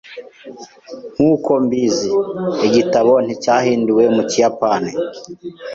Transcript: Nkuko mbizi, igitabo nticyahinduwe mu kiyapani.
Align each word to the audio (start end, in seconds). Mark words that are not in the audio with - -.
Nkuko 1.13 1.51
mbizi, 1.65 2.11
igitabo 2.67 3.13
nticyahinduwe 3.25 4.03
mu 4.15 4.23
kiyapani. 4.29 4.91